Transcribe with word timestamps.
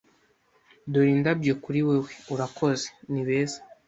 "Dore 0.91 1.09
indabyo 1.15 1.53
kuri 1.63 1.79
wewe." 1.87 2.11
"Urakoze. 2.33 2.85
Ni 3.11 3.21
beza." 3.27 3.59